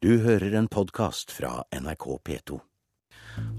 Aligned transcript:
Du 0.00 0.14
hører 0.24 0.54
en 0.56 0.64
podkast 0.64 1.28
fra 1.28 1.58
NRK 1.76 2.04
P2. 2.24 2.56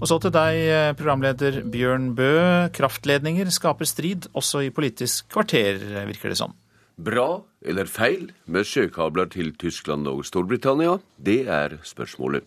Og 0.02 0.08
så 0.10 0.16
til 0.18 0.32
deg, 0.34 0.56
programleder 0.98 1.60
Bjørn 1.70 2.08
Bø. 2.18 2.32
Kraftledninger 2.74 3.46
skaper 3.54 3.86
strid, 3.86 4.26
også 4.34 4.64
i 4.66 4.72
Politisk 4.74 5.28
kvarter, 5.30 5.78
virker 6.08 6.34
det 6.34 6.40
som. 6.40 6.56
Bra 6.98 7.44
eller 7.62 7.86
feil 7.86 8.32
med 8.50 8.66
sjøkabler 8.66 9.30
til 9.30 9.54
Tyskland 9.54 10.10
og 10.10 10.24
Storbritannia? 10.26 10.96
Det 11.14 11.44
er 11.46 11.78
spørsmålet. 11.86 12.42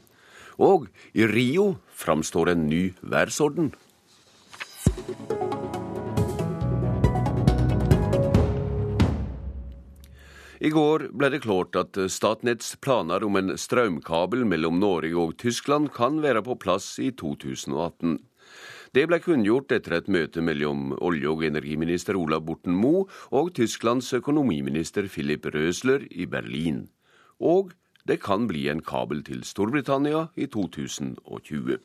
Og 0.60 0.90
i 1.16 1.24
Rio 1.32 1.78
framstår 1.96 2.52
en 2.52 2.68
ny 2.68 2.90
verdensorden. 3.00 3.72
I 10.64 10.70
går 10.72 11.10
ble 11.12 11.28
det 11.34 11.42
klart 11.44 11.76
at 11.76 11.98
Statnetts 12.12 12.78
planer 12.80 13.26
om 13.28 13.36
en 13.36 13.58
strømkabel 13.60 14.46
mellom 14.48 14.78
Norge 14.80 15.18
og 15.20 15.34
Tyskland 15.42 15.90
kan 15.96 16.22
være 16.24 16.46
på 16.46 16.56
plass 16.56 16.94
i 17.04 17.10
2018. 17.12 18.22
Det 18.96 19.04
ble 19.12 19.20
kunngjort 19.20 19.74
etter 19.76 19.98
et 19.98 20.08
møte 20.08 20.40
mellom 20.40 20.94
olje- 21.04 21.28
og 21.28 21.44
energiminister 21.44 22.16
Ola 22.16 22.40
Borten 22.40 22.78
Moe 22.80 23.04
og 23.36 23.52
Tysklands 23.58 24.14
økonomiminister 24.16 25.10
Philip 25.12 25.50
Røsler 25.52 26.08
i 26.08 26.24
Berlin. 26.24 26.86
Og 27.44 27.74
det 28.08 28.22
kan 28.24 28.48
bli 28.48 28.70
en 28.72 28.80
kabel 28.80 29.26
til 29.28 29.44
Storbritannia 29.44 30.30
i 30.40 30.48
2020. 30.48 31.82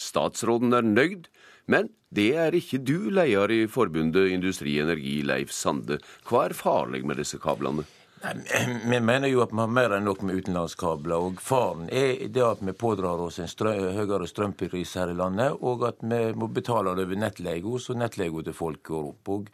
Statsråden 0.00 0.74
er 0.74 0.82
nøyd, 0.82 1.30
men 1.70 1.92
det 2.10 2.32
er 2.34 2.58
ikke 2.58 2.82
du, 2.82 3.06
leder 3.14 3.54
i 3.54 3.62
forbundet 3.70 4.32
Industri 4.34 4.80
Energi, 4.82 5.20
Leif 5.22 5.54
Sande. 5.54 6.00
Hva 6.26 6.48
er 6.48 6.58
farlig 6.58 7.04
med 7.06 7.22
disse 7.22 7.38
kablene? 7.38 7.86
Vi 8.20 9.00
mener 9.00 9.30
jo 9.30 9.40
at 9.40 9.52
vi 9.52 9.62
har 9.62 9.70
mer 9.72 9.94
enn 9.96 10.04
nok 10.04 10.20
med 10.28 10.42
utenlandskabler. 10.42 11.16
og 11.16 11.40
Faren 11.40 11.88
er 11.88 12.26
det 12.28 12.44
at 12.44 12.60
vi 12.60 12.74
pådrar 12.76 13.22
oss 13.24 13.38
en 13.40 13.48
strøm, 13.48 13.80
høyere 13.96 14.28
strømpris 14.28 14.92
her 15.00 15.12
i 15.14 15.16
landet, 15.16 15.56
og 15.60 15.86
at 15.88 16.04
vi 16.04 16.20
må 16.36 16.50
betale 16.52 16.92
det 16.98 17.06
over 17.08 17.22
nettleie, 17.22 17.78
så 17.80 17.96
nettleia 17.96 18.44
til 18.44 18.56
folk 18.56 18.82
går 18.82 19.08
opp. 19.14 19.28
og 19.28 19.48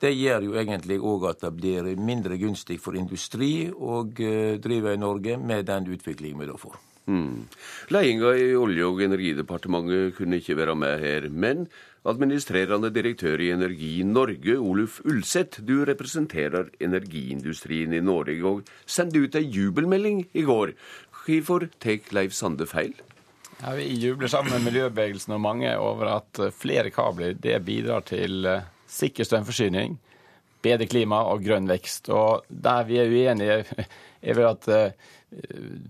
Det 0.00 0.12
gjør 0.14 0.46
jo 0.46 0.54
egentlig 0.54 1.00
òg 1.00 1.28
at 1.30 1.40
det 1.40 1.52
blir 1.56 1.96
mindre 1.96 2.38
gunstig 2.38 2.78
for 2.80 2.94
industri 2.94 3.70
å 3.72 4.04
eh, 4.18 4.58
drive 4.62 4.94
i 4.94 5.00
Norge 5.00 5.38
med 5.38 5.66
den 5.66 5.86
utviklingen 5.90 6.38
vi 6.38 6.46
da 6.46 6.58
får. 6.58 6.78
Hmm. 7.06 7.48
Ledelsen 7.92 8.38
i 8.40 8.54
Olje- 8.56 8.86
og 8.86 9.02
energidepartementet 9.02 10.14
kunne 10.16 10.38
ikke 10.38 10.56
være 10.56 10.74
med 10.74 11.00
her, 11.00 11.28
men 11.28 11.66
Administrerende 12.04 12.90
direktør 12.92 13.40
i 13.40 13.46
Energi 13.54 14.02
Norge, 14.04 14.58
Oluf 14.60 14.98
Ulseth, 15.08 15.62
du 15.64 15.86
representerer 15.88 16.68
energiindustrien 16.84 17.94
i 17.96 18.02
Norge 18.04 18.44
og 18.44 18.68
sendte 18.84 19.22
ut 19.24 19.38
ei 19.40 19.46
jubelmelding 19.48 20.26
i 20.36 20.44
går. 20.44 20.74
Hvorfor 21.24 21.64
tar 21.80 22.12
Leif 22.12 22.36
Sande 22.36 22.66
feil? 22.68 22.92
Ja, 23.62 23.72
vi 23.78 23.86
jubler 24.02 24.28
sammen 24.28 24.52
med 24.52 24.66
miljøbevegelsen 24.66 25.32
og 25.32 25.40
mange 25.46 25.70
over 25.80 26.10
at 26.18 26.42
flere 26.52 26.92
kabler 26.92 27.32
det 27.40 27.56
bidrar 27.64 28.04
til 28.04 28.44
eh, 28.52 28.66
sikker 28.84 29.24
strømforsyning, 29.24 29.96
bedre 30.60 30.90
klima 30.90 31.22
og 31.30 31.40
grønn 31.46 31.70
vekst. 31.70 32.12
Og 32.12 32.44
der 32.48 32.84
vi 32.84 33.00
er 33.00 33.08
uenige, 33.08 33.86
er 34.28 34.36
vel 34.36 34.50
at 34.50 34.68
uh, 34.68 35.08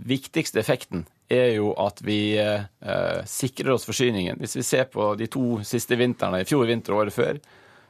viktigste 0.06 0.62
effekten 0.62 1.08
er 1.32 1.54
jo 1.56 1.72
at 1.80 2.00
vi 2.04 2.36
eh, 2.38 3.20
sikrer 3.28 3.74
oss 3.74 3.86
forsyningen. 3.88 4.38
Hvis 4.40 4.56
vi 4.58 4.64
ser 4.66 4.88
på 4.92 5.12
de 5.18 5.28
to 5.30 5.60
siste 5.66 5.96
vintrene, 5.98 6.42
i 6.42 6.48
fjor 6.48 6.66
vinter 6.68 6.94
og 6.94 7.04
året 7.04 7.16
før, 7.16 7.38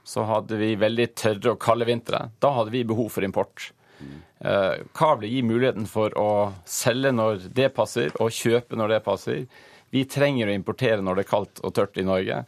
så 0.05 0.27
hadde 0.29 0.59
vi 0.61 0.75
veldig 0.77 1.09
tørre 1.17 1.55
og 1.55 1.63
kalde 1.63 1.89
vintre. 1.89 2.29
Da 2.41 2.53
hadde 2.59 2.75
vi 2.75 2.85
behov 2.87 3.09
for 3.15 3.27
import. 3.27 3.73
Eh, 4.45 4.75
kabler 4.93 5.29
gir 5.29 5.47
muligheten 5.49 5.87
for 5.89 6.13
å 6.21 6.53
selge 6.69 7.15
når 7.15 7.49
det 7.57 7.71
passer, 7.77 8.13
og 8.21 8.35
kjøpe 8.35 8.77
når 8.77 8.97
det 8.97 9.05
passer. 9.07 9.45
Vi 9.95 10.05
trenger 10.11 10.51
å 10.51 10.57
importere 10.57 11.01
når 11.01 11.21
det 11.21 11.25
er 11.25 11.31
kaldt 11.31 11.63
og 11.65 11.75
tørt 11.77 11.97
i 12.01 12.05
Norge. 12.07 12.43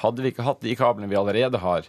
Hadde 0.00 0.22
vi 0.22 0.30
ikke 0.30 0.46
hatt 0.46 0.62
de 0.62 0.76
kablene 0.78 1.10
vi 1.10 1.18
allerede 1.18 1.62
har, 1.62 1.88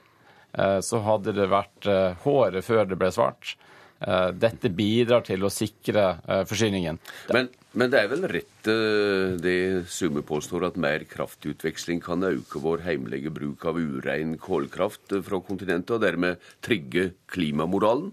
eh, 0.58 0.80
så 0.82 1.04
hadde 1.06 1.36
det 1.38 1.52
vært 1.52 1.86
eh, 1.86 2.18
håret 2.24 2.66
før 2.66 2.90
det 2.90 2.98
ble 2.98 3.12
svart. 3.14 3.56
Eh, 4.02 4.30
dette 4.34 4.72
bidrar 4.74 5.22
til 5.26 5.44
å 5.46 5.52
sikre 5.54 6.06
eh, 6.26 6.46
forsyningen. 6.50 7.02
Men 7.34 7.52
men 7.72 7.88
det 7.88 8.02
er 8.02 8.10
vel 8.12 8.26
rett 8.28 8.68
eh, 8.68 9.38
det 9.40 9.86
Summe 9.88 10.20
påstår, 10.28 10.66
at 10.68 10.80
mer 10.82 11.06
kraftutveksling 11.08 12.02
kan 12.04 12.26
øke 12.28 12.60
vår 12.60 12.84
heimlige 12.84 13.32
bruk 13.32 13.64
av 13.64 13.80
urein 13.80 14.34
kålkraft 14.36 15.16
fra 15.24 15.40
kontinentet, 15.40 15.94
og 15.96 16.04
dermed 16.04 16.42
trygge 16.60 17.14
klimamoralen? 17.32 18.10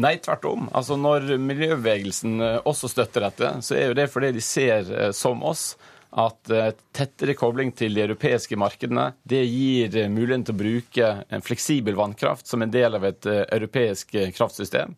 Nei, 0.00 0.14
tvert 0.24 0.48
om. 0.48 0.70
Altså, 0.72 0.96
når 0.96 1.34
miljøbevegelsen 1.36 2.40
også 2.62 2.88
støtter 2.88 3.26
dette, 3.26 3.52
så 3.66 3.76
er 3.76 3.90
jo 3.90 3.98
det 3.98 4.08
fordi 4.08 4.32
de 4.38 4.46
ser, 4.46 4.88
som 5.12 5.44
oss, 5.44 5.74
at 6.08 6.50
tettere 6.96 7.34
kobling 7.36 7.68
til 7.76 7.92
de 7.94 8.06
europeiske 8.06 8.56
markedene 8.56 9.10
det 9.28 9.42
gir 9.44 9.92
muligheten 10.08 10.46
til 10.48 10.56
å 10.56 10.60
bruke 10.62 11.08
en 11.28 11.44
fleksibel 11.44 11.98
vannkraft 11.98 12.48
som 12.48 12.64
en 12.64 12.72
del 12.72 12.96
av 12.96 13.04
et 13.04 13.28
europeisk 13.28 14.16
kraftsystem. 14.36 14.96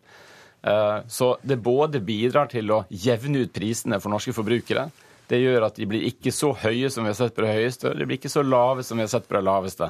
Eh, 0.61 0.97
så 1.07 1.37
det 1.41 1.55
både 1.57 1.99
bidrar 1.99 2.49
til 2.51 2.71
å 2.71 2.83
jevne 2.89 3.45
ut 3.45 3.53
prisene 3.53 3.99
for 4.01 4.13
norske 4.13 4.33
forbrukere. 4.35 4.89
Det 5.31 5.39
gjør 5.39 5.67
at 5.69 5.79
de 5.79 5.87
blir 5.87 6.05
ikke 6.09 6.33
så 6.35 6.51
høye 6.63 6.89
som 6.91 7.05
vi 7.05 7.13
har 7.13 7.17
sett 7.17 7.35
på 7.35 7.45
det 7.45 7.53
høyeste, 7.55 7.89
og 7.89 7.97
de 7.97 8.07
blir 8.07 8.19
ikke 8.19 8.33
så 8.33 8.43
lave 8.43 8.83
som 8.83 8.99
vi 8.99 9.05
har 9.05 9.13
sett 9.13 9.29
på 9.29 9.37
det 9.37 9.45
laveste. 9.47 9.89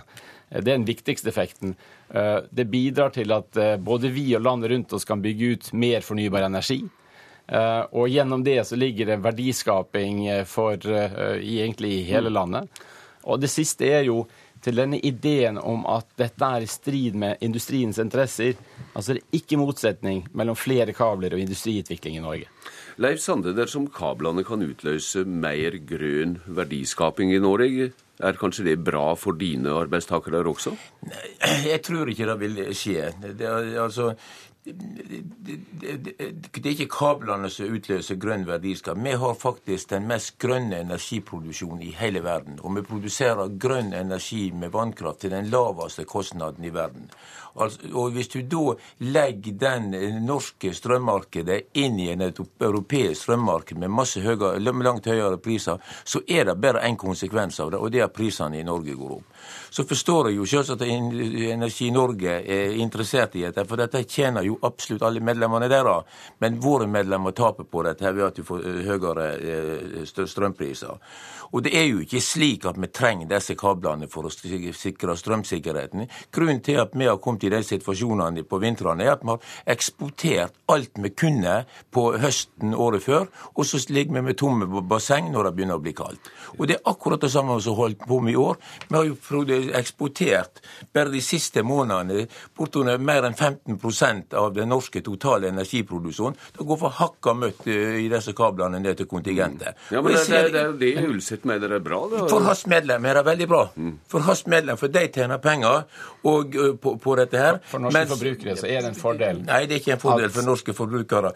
Eh, 0.50 0.62
det 0.62 0.68
er 0.68 0.78
den 0.78 0.88
viktigste 0.88 1.32
effekten. 1.34 1.76
Eh, 2.14 2.40
det 2.50 2.70
bidrar 2.72 3.14
til 3.16 3.34
at 3.36 3.62
både 3.84 4.14
vi 4.14 4.30
og 4.38 4.46
landet 4.46 4.72
rundt 4.72 4.98
oss 4.98 5.08
kan 5.08 5.24
bygge 5.24 5.54
ut 5.56 5.72
mer 5.74 6.06
fornybar 6.06 6.48
energi. 6.48 6.84
Og 7.52 8.08
gjennom 8.08 8.44
det 8.46 8.62
så 8.68 8.78
ligger 8.80 9.12
det 9.12 9.20
verdiskaping 9.26 10.24
for 10.48 10.80
egentlig 10.88 11.98
i 11.98 12.06
hele 12.08 12.32
landet. 12.32 12.70
Og 13.28 13.42
det 13.42 13.52
siste 13.52 13.90
er 13.92 14.06
jo 14.08 14.24
til 14.62 14.78
denne 14.78 15.00
ideen 15.02 15.58
om 15.58 15.88
at 15.90 16.06
dette 16.22 16.46
er 16.46 16.64
i 16.64 16.70
strid 16.70 17.16
med 17.18 17.42
industriens 17.42 17.98
interesser. 18.02 18.54
Altså 18.94 19.16
det 19.16 19.24
er 19.24 19.40
ikke 19.40 19.58
motsetning 19.58 20.22
mellom 20.38 20.58
flere 20.58 20.94
kabler 20.94 21.34
og 21.34 21.42
industriutvikling 21.42 22.20
i 22.20 22.22
Norge. 22.22 22.46
Leif 23.02 23.24
Sande, 23.24 23.56
dersom 23.58 23.88
kablene 23.90 24.46
kan 24.46 24.62
utløse 24.62 25.26
mer 25.26 25.80
grønn 25.90 26.38
verdiskaping 26.46 27.34
i 27.34 27.42
Norge, 27.42 27.90
er 28.22 28.38
kanskje 28.38 28.68
det 28.68 28.78
bra 28.86 29.16
for 29.18 29.34
dine 29.34 29.74
arbeidstakere 29.74 30.44
også? 30.46 30.76
Nei, 31.10 31.26
jeg 31.72 31.82
tror 31.88 32.12
ikke 32.12 32.28
det 32.30 32.38
vil 32.44 32.60
skje. 32.78 33.08
Det, 33.34 33.48
altså, 33.82 34.12
det, 34.64 36.60
er 36.62 36.70
ikke 36.70 36.86
kablene 36.94 37.50
som 37.50 37.72
utløser 37.74 38.20
grønn 38.22 38.44
verdiskap. 38.46 38.98
Vi 39.02 39.14
har 39.24 39.34
faktisk 39.42 39.90
den 39.90 40.06
mest 40.10 40.36
grønne 40.42 40.84
energiproduksjonen 40.86 41.82
i 41.88 41.96
hele 41.98 42.22
verden. 42.24 42.60
Og 42.62 42.76
vi 42.78 42.86
produserer 42.86 43.56
grønn 43.58 43.94
energi 43.98 44.52
med 44.54 44.74
vannkraft 44.76 45.24
til 45.26 45.34
den 45.34 45.50
laveste 45.50 46.06
kostnaden 46.06 46.66
i 46.66 46.74
verden. 46.74 47.10
Altså, 47.56 47.80
og 47.94 48.12
Hvis 48.12 48.28
du 48.28 48.42
da 48.42 48.76
legger 49.00 49.58
den 49.60 49.92
norske 50.26 50.74
strømmarkedet 50.74 51.62
inn 51.74 52.00
i 52.00 52.12
en 52.14 52.22
europeisk 52.22 53.22
strømmarked 53.24 53.78
med 53.78 53.92
masse 53.92 54.22
høyere, 54.22 54.60
langt 54.60 55.06
høyere 55.06 55.38
priser, 55.38 55.82
så 56.06 56.22
er 56.28 56.46
det 56.46 56.62
bare 56.62 56.86
én 56.88 56.96
konsekvens 56.98 57.60
av 57.60 57.72
det, 57.72 57.80
og 57.80 57.92
det 57.92 58.00
er 58.00 58.08
at 58.08 58.16
prisene 58.16 58.60
i 58.60 58.64
Norge 58.64 58.96
går 58.96 59.12
opp. 59.18 59.28
Så 59.70 59.84
forstår 59.88 60.30
jeg 60.30 60.38
jo 60.38 60.46
selvsagt 60.46 60.82
at 60.82 60.88
Energi 60.88 61.90
Norge 61.92 62.40
er 62.44 62.76
interessert 62.80 63.36
i 63.36 63.46
dette, 63.46 63.66
for 63.66 63.80
dette 63.80 64.04
tjener 64.04 64.44
jo 64.48 64.51
absolutt 64.62 65.04
alle 65.08 65.24
medlemmene 65.24 65.70
deres. 65.72 66.08
Men 66.40 66.60
våre 66.62 66.88
medlemmer 66.88 67.36
taper 67.38 67.68
på 67.70 67.84
dette 67.88 68.12
ved 68.12 68.26
at 68.28 68.40
du 68.40 68.46
får 68.48 68.66
eh, 68.66 68.82
høyere 68.88 69.28
eh, 69.38 70.02
strømpriser. 70.08 71.00
Og 71.52 71.64
det 71.66 71.74
er 71.76 71.88
jo 71.90 72.00
ikke 72.04 72.22
slik 72.24 72.66
at 72.70 72.78
vi 72.80 72.88
trenger 72.88 73.28
disse 73.28 73.58
kablene 73.60 74.08
for 74.12 74.28
å 74.28 74.32
sikre 74.32 75.18
strømsikkerheten. 75.20 76.08
Grunnen 76.32 76.62
til 76.64 76.80
at 76.84 76.96
vi 76.96 77.10
har 77.10 77.20
kommet 77.24 77.44
i 77.48 77.52
de 77.52 77.60
situasjonene 77.66 78.46
på 78.48 78.60
vintrene, 78.64 79.04
er 79.04 79.16
at 79.18 79.26
vi 79.26 79.34
har 79.34 79.74
eksportert 79.76 80.56
alt 80.72 80.96
vi 81.02 81.12
kunne 81.12 81.58
på 81.92 82.06
høsten 82.22 82.76
året 82.76 83.04
før, 83.04 83.28
og 83.56 83.68
så 83.68 83.82
ligger 83.92 84.20
vi 84.20 84.26
med 84.30 84.40
tomme 84.40 84.84
basseng 84.88 85.32
når 85.34 85.50
det 85.50 85.54
begynner 85.58 85.82
å 85.82 85.84
bli 85.84 85.96
kaldt. 85.98 86.32
Og 86.58 86.68
det 86.70 86.78
er 86.78 86.90
akkurat 86.92 87.22
det 87.22 87.32
samme 87.34 87.60
som 87.64 87.76
holdt 87.76 88.08
på 88.08 88.22
med 88.24 88.36
i 88.36 88.40
år. 88.40 88.60
Vi 88.88 88.96
har 88.96 89.10
jo 89.10 89.18
eksportert 89.76 90.64
bare 90.94 91.12
de 91.12 91.22
siste 91.24 91.64
månedene 91.68 92.28
bortunder 92.58 93.02
mer 93.02 93.28
enn 93.28 93.36
15 93.36 93.78
av 94.40 94.41
den 94.56 94.72
norske 94.72 95.04
totale 95.04 95.52
energiproduksjonen. 95.52 96.40
Det 96.56 96.68
går 96.68 96.82
for 96.86 97.00
hakka 97.02 97.36
møtt 97.36 97.68
eh, 97.68 98.00
i 98.06 98.10
disse 98.12 98.34
kablene 98.38 98.80
ned 98.80 99.04
til 99.04 99.12
kontingentet. 99.12 99.76
Ja, 99.92 100.02
men 100.02 100.16
det, 100.16 100.26
det, 100.32 100.44
det, 100.56 100.66
det 100.80 100.96
er 100.96 101.12
Ulseth 101.12 101.42
Ditt 101.42 101.48
medlem 101.50 101.72
er 101.74 101.80
bra? 101.80 102.00
Det, 102.10 102.20
for 102.30 102.46
hans 102.46 102.68
medlem 102.70 103.06
er 103.06 103.18
det 103.18 103.24
veldig 103.26 103.48
bra. 103.50 103.62
Mm. 103.76 103.94
For 104.12 104.26
hans 104.28 104.44
medlem, 104.46 104.78
for 104.78 104.94
de 104.94 105.08
tjener 105.10 105.42
penger 105.42 105.88
og, 106.30 106.54
uh, 106.54 106.76
på, 106.78 106.94
på, 107.02 107.16
dette 107.18 107.42
her. 107.42 107.58
For 107.66 107.82
norske 107.82 107.98
Mens, 107.98 108.14
forbrukere 108.14 108.56
så 108.60 108.70
er 108.70 108.84
det 108.84 108.92
en 108.92 109.00
fordel? 109.00 109.42
Nei, 109.48 109.64
det 109.66 109.78
er 109.78 109.82
ikke 109.82 109.96
en 109.96 110.04
fordel 110.04 110.30
for 110.30 110.46
norske 110.46 110.76
forbrukere. 110.78 111.34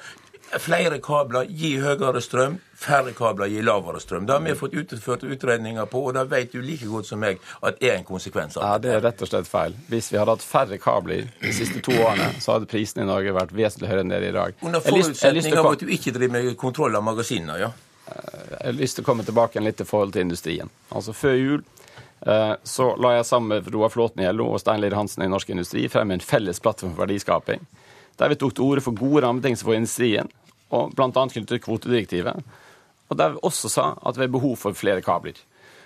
Flere 0.59 0.99
kabler 1.03 1.49
gir 1.49 1.81
høyere 1.83 2.21
strøm, 2.23 2.59
færre 2.79 3.11
kabler 3.17 3.49
gir 3.51 3.65
lavere 3.65 3.99
strøm. 3.99 4.27
Det 4.27 4.35
har 4.35 4.43
vi 4.45 4.53
fått 4.55 4.75
utført 4.77 5.23
utredninger 5.25 5.87
på, 5.91 6.03
og 6.07 6.13
det 6.15 6.23
vet 6.31 6.53
du 6.53 6.61
like 6.63 6.87
godt 6.87 7.09
som 7.09 7.19
meg 7.19 7.41
at 7.65 7.81
er 7.83 7.97
en 7.97 8.05
konsekvens 8.07 8.55
av 8.57 8.63
Ja, 8.63 8.77
Det 8.77 8.93
er 8.93 9.01
rett 9.03 9.23
og 9.25 9.31
slett 9.31 9.49
feil. 9.49 9.75
Hvis 9.89 10.11
vi 10.13 10.19
hadde 10.21 10.37
hatt 10.37 10.45
færre 10.45 10.77
kabler 10.81 11.27
de 11.41 11.53
siste 11.55 11.81
to 11.83 11.95
årene, 11.97 12.29
så 12.39 12.55
hadde 12.55 12.69
prisene 12.71 13.03
i 13.03 13.09
Norge 13.09 13.33
vært 13.35 13.55
vesentlig 13.57 13.89
høyere 13.91 14.05
enn 14.05 14.13
det 14.13 14.21
er 14.21 14.29
i 14.29 14.35
dag. 14.37 14.55
Under 14.61 14.85
forutsetninger 14.85 15.41
forutsetning 15.41 15.59
av 15.65 15.71
at 15.73 15.83
du 15.83 15.93
ikke 15.97 16.15
driver 16.15 16.37
med 16.37 16.57
kontroll 16.61 16.95
av 16.95 17.03
magasinene, 17.03 17.59
ja. 17.59 17.71
Jeg 18.05 18.59
har 18.61 18.77
lyst 18.77 18.99
til 18.99 19.03
å 19.03 19.07
komme 19.07 19.25
tilbake 19.25 19.61
litt 19.65 19.79
til 19.81 19.87
forhold 19.89 20.13
til 20.13 20.27
industrien. 20.27 20.69
Altså 20.93 21.13
Før 21.17 21.35
jul 21.39 21.63
eh, 22.25 22.53
så 22.63 22.91
la 23.01 23.15
jeg 23.17 23.25
sammen 23.25 23.57
med 23.57 23.73
Roar 23.73 23.89
Flåten 23.89 24.21
i 24.21 24.29
LO 24.31 24.51
og 24.53 24.61
Stein 24.61 24.83
Lier 24.83 24.93
Hansen 24.95 25.25
i 25.25 25.29
Norsk 25.31 25.49
Industri 25.49 25.87
frem 25.89 26.13
en 26.13 26.21
felles 26.23 26.61
plattform 26.61 26.93
for 26.93 27.07
verdiskaping, 27.07 27.65
der 28.19 28.31
vi 28.31 28.39
tok 28.39 28.55
til 28.55 28.67
orde 28.67 28.83
for 28.85 28.97
gode 28.97 29.25
rammebetingelser 29.25 29.67
for 29.67 29.77
industrien, 29.77 30.31
og 30.75 30.95
bl.a. 30.95 31.09
knyttet 31.11 31.51
til 31.51 31.63
kvotedirektivet. 31.63 32.55
Og 33.09 33.19
der 33.19 33.35
vi 33.35 33.43
også 33.45 33.69
sa 33.69 33.91
at 34.01 34.17
vi 34.17 34.25
har 34.25 34.33
behov 34.33 34.55
for 34.57 34.77
flere 34.77 35.03
kabler. 35.05 35.37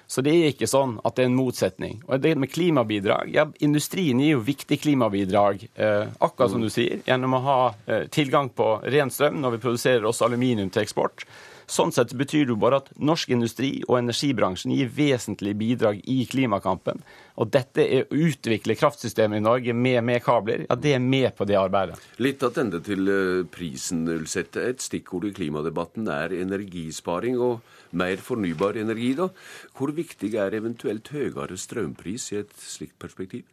Så 0.10 0.24
det 0.26 0.32
er 0.34 0.48
ikke 0.50 0.66
sånn 0.66 0.96
at 1.06 1.20
det 1.20 1.28
er 1.28 1.28
en 1.30 1.36
motsetning. 1.38 2.00
Og 2.08 2.24
det 2.24 2.32
med 2.42 2.50
klimabidrag, 2.50 3.30
ja, 3.30 3.44
Industrien 3.62 4.18
gir 4.24 4.40
jo 4.40 4.46
viktig 4.48 4.80
klimabidrag, 4.82 5.68
eh, 5.76 6.08
akkurat 6.18 6.50
som 6.50 6.64
du 6.66 6.70
sier, 6.74 7.04
gjennom 7.06 7.36
å 7.38 7.44
ha 7.46 7.58
eh, 7.86 8.08
tilgang 8.10 8.50
på 8.50 8.72
ren 8.90 9.14
strøm 9.14 9.38
når 9.44 9.58
vi 9.58 9.62
produserer 9.68 10.08
også 10.10 10.26
aluminium 10.26 10.72
til 10.74 10.82
eksport. 10.82 11.28
Sånn 11.70 11.94
sett 11.94 12.16
betyr 12.18 12.48
det 12.48 12.56
jo 12.56 12.58
bare 12.58 12.80
at 12.82 12.90
norsk 12.98 13.30
industri 13.36 13.84
og 13.86 14.00
energibransjen 14.00 14.74
gir 14.74 14.90
vesentlige 14.90 15.60
bidrag 15.60 16.02
i 16.10 16.24
klimakampen. 16.26 17.04
Og 17.40 17.48
dette 17.54 17.86
er 17.86 18.06
å 18.06 18.20
utvikle 18.28 18.76
kraftsystemet 18.76 19.40
i 19.40 19.44
Norge 19.46 19.74
med, 19.74 20.02
med 20.04 20.24
kabler. 20.24 20.66
Ja, 20.68 20.76
det 20.76 20.96
er 20.98 21.04
med 21.04 21.32
på 21.38 21.48
det 21.48 21.56
arbeidet. 21.60 22.00
Litt 22.20 22.42
tilbake 22.44 22.82
til 22.84 23.12
eh, 23.14 23.46
prisen, 23.52 24.04
Ulseth. 24.12 24.60
Et 24.60 24.84
stikkord 24.84 25.30
i 25.30 25.36
klimadebatten 25.36 26.10
er 26.12 26.36
energisparing 26.42 27.40
og 27.40 27.62
mer 27.96 28.20
fornybar 28.24 28.80
energi. 28.82 29.14
da. 29.16 29.30
Hvor 29.78 29.96
viktig 29.96 30.34
er 30.36 30.58
eventuelt 30.60 31.08
høyere 31.16 31.58
strømpris 31.58 32.34
i 32.34 32.44
et 32.44 32.52
slikt 32.60 33.00
perspektiv? 33.00 33.48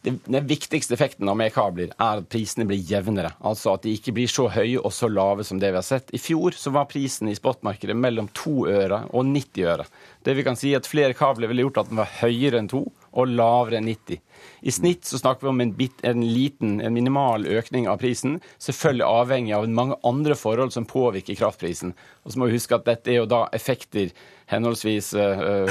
Den 0.00 0.46
viktigste 0.48 0.94
effekten 0.96 1.28
av 1.28 1.36
med 1.36 1.52
kabler 1.52 1.90
er 1.92 2.20
at 2.22 2.28
prisene 2.32 2.64
blir 2.68 2.80
jevnere. 2.80 3.34
Altså 3.44 3.74
at 3.74 3.84
de 3.84 3.92
ikke 3.92 4.14
blir 4.16 4.30
så 4.32 4.46
høye 4.48 4.80
og 4.80 4.92
så 4.96 5.10
lave 5.12 5.44
som 5.44 5.60
det 5.60 5.68
vi 5.74 5.78
har 5.78 5.86
sett. 5.86 6.08
I 6.16 6.20
fjor 6.20 6.56
så 6.56 6.72
var 6.72 6.88
prisen 6.90 7.28
i 7.28 7.36
spotmarkedet 7.36 7.96
mellom 7.96 8.30
2 8.32 8.54
øre 8.72 9.02
og 9.12 9.28
90 9.28 9.68
øre. 9.68 9.86
Det 10.24 10.36
vi 10.38 10.46
kan 10.46 10.56
si 10.58 10.72
at 10.76 10.88
Flere 10.88 11.14
kabler 11.14 11.52
ville 11.52 11.66
gjort 11.66 11.84
at 11.84 11.92
den 11.92 12.00
var 12.00 12.08
høyere 12.22 12.62
enn 12.62 12.72
2 12.72 12.80
og 13.12 13.30
lavere 13.30 13.80
enn 13.80 13.88
90. 13.90 14.20
I 14.60 14.72
snitt 14.72 15.08
så 15.08 15.18
snakker 15.18 15.46
vi 15.46 15.50
om 15.50 15.60
en, 15.60 15.72
bit, 15.76 16.02
en 16.06 16.22
liten, 16.24 16.80
en 16.80 16.94
minimal 16.94 17.46
økning 17.48 17.88
av 17.90 18.00
prisen, 18.02 18.38
selvfølgelig 18.62 19.06
avhengig 19.06 19.54
av 19.56 19.68
mange 19.68 19.96
andre 20.06 20.36
forhold 20.38 20.74
som 20.74 20.88
påvirker 20.88 21.38
kraftprisen. 21.38 21.94
Og 22.24 22.32
så 22.32 22.40
må 22.40 22.48
vi 22.48 22.58
huske 22.58 22.76
at 22.76 22.86
dette 22.88 23.12
er 23.12 23.20
jo 23.22 23.28
da 23.30 23.46
effekter 23.56 24.12
henholdsvis 24.50 25.12
øh, 25.14 25.70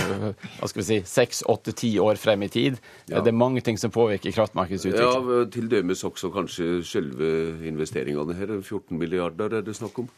hva 0.60 0.70
skal 0.70 0.82
vi 0.82 0.88
si, 0.88 1.00
seks, 1.10 1.44
åtte, 1.52 1.74
ti 1.76 1.92
år 2.00 2.20
frem 2.22 2.46
i 2.48 2.52
tid. 2.52 2.80
Ja. 3.10 3.20
Det 3.20 3.34
er 3.34 3.40
mange 3.40 3.64
ting 3.66 3.80
som 3.80 3.92
påvirker 3.94 4.36
kraftmarkedets 4.36 4.88
utvikling. 4.88 5.30
Ja. 5.36 5.46
Til 5.54 5.70
dømes 5.72 6.06
også 6.08 6.32
kanskje 6.34 6.80
selve 6.88 7.30
investeringene 7.68 8.38
her. 8.40 8.56
14 8.62 8.98
milliarder 8.98 9.60
er 9.60 9.66
det 9.66 9.76
snakk 9.78 10.06
om. 10.06 10.10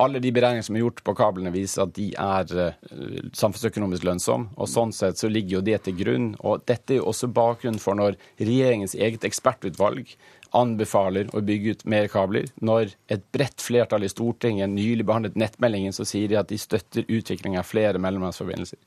Alle 0.00 0.20
de 0.22 0.30
beregninger 0.34 0.66
som 0.66 0.76
er 0.76 0.84
gjort 0.84 1.02
på 1.06 1.14
kablene, 1.18 1.52
viser 1.54 1.84
at 1.84 1.94
de 1.96 2.10
er 2.18 2.52
øh, 2.56 3.16
samfunnsøkonomisk 3.36 4.06
lønnsomme. 4.06 4.52
og 4.56 4.70
Sånn 4.70 4.94
sett 4.96 5.20
så 5.20 5.30
ligger 5.30 5.58
jo 5.58 5.64
det 5.66 5.80
til 5.86 5.98
grunn. 5.98 6.28
og 6.40 6.62
Dette 6.68 6.96
er 6.96 7.02
jo 7.02 7.08
også 7.10 7.30
bakgrunnen 7.34 7.82
for 7.82 7.98
når 7.98 8.18
regjeringens 8.40 8.94
eget 8.98 9.26
ekspertutvalg 9.28 10.14
anbefaler 10.56 11.30
å 11.32 11.42
bygge 11.44 11.74
ut 11.74 11.84
mer 11.88 12.08
kabler. 12.12 12.48
Når 12.60 12.94
et 13.12 13.24
bredt 13.34 13.64
flertall 13.64 14.04
i 14.04 14.12
Stortinget 14.12 14.70
nylig 14.70 15.06
behandlet 15.08 15.38
nettmeldingen, 15.40 15.94
så 15.96 16.06
sier 16.08 16.28
de 16.28 16.38
at 16.40 16.50
de 16.52 16.60
støtter 16.60 17.08
utvikling 17.08 17.56
av 17.58 17.68
flere 17.68 18.00
mellomlandsforbindelser. 18.02 18.78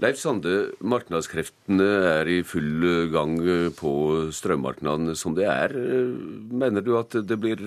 Leif 0.00 0.16
Sande, 0.20 0.72
markedskreftene 0.80 1.90
er 2.14 2.30
i 2.30 2.40
full 2.46 2.86
gang 3.12 3.36
på 3.76 3.92
strømmarkedene 4.32 5.16
som 5.18 5.36
det 5.36 5.46
er. 5.50 5.74
Mener 5.74 6.84
du 6.84 6.94
at 7.00 7.18
det 7.28 7.38
blir 7.42 7.60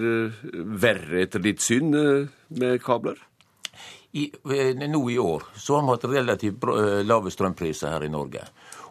verre 0.81 1.21
etter 1.21 1.43
ditt 1.43 1.61
syn 1.61 1.93
med 1.93 2.81
kabler? 2.83 3.21
I, 4.15 4.31
eh, 4.51 4.87
nå 4.87 5.09
i 5.11 5.17
år 5.19 5.43
så 5.59 5.75
har 5.75 5.81
vi 5.83 5.91
hatt 5.91 6.05
relativt 6.07 6.63
eh, 6.71 7.01
lave 7.03 7.31
strømpriser 7.31 7.91
her 7.91 8.05
i 8.07 8.11
Norge. 8.11 8.45